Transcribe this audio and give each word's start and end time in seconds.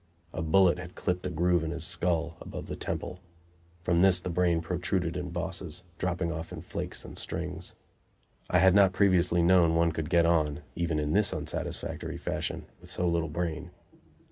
A 0.33 0.41
bullet 0.41 0.79
had 0.79 0.95
clipped 0.95 1.27
a 1.27 1.29
groove 1.29 1.63
in 1.63 1.69
his 1.69 1.83
skull, 1.85 2.35
above 2.41 2.65
the 2.65 2.75
temple; 2.75 3.19
from 3.83 4.01
this 4.01 4.19
the 4.19 4.31
brain 4.31 4.59
protruded 4.59 5.15
in 5.15 5.29
bosses, 5.29 5.83
dropping 5.99 6.31
off 6.31 6.51
in 6.51 6.63
flakes 6.63 7.05
and 7.05 7.15
strings. 7.15 7.75
I 8.49 8.57
had 8.57 8.73
not 8.73 8.93
previously 8.93 9.43
known 9.43 9.75
one 9.75 9.91
could 9.91 10.09
get 10.09 10.25
on, 10.25 10.61
even 10.75 10.97
in 10.97 11.13
this 11.13 11.31
unsatisfactory 11.33 12.17
fashion, 12.17 12.65
with 12.79 12.89
so 12.89 13.07
little 13.07 13.29
brain. 13.29 13.69